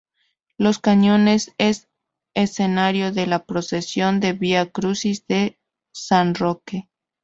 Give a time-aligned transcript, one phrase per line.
[0.57, 1.87] Los Cañones es
[2.33, 5.59] escenario de la procesión del Via Crucis de
[5.93, 6.89] San Roque.